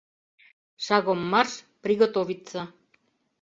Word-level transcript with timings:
Шагом 0.85 1.19
марш, 1.31 1.51
приготовиться. 1.83 2.59